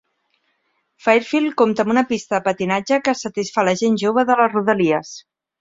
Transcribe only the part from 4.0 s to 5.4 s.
jove de les rodalies.